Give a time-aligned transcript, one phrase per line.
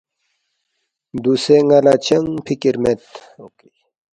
[1.23, 3.01] دوسے ن٘ا لہ چنگ فِکر مید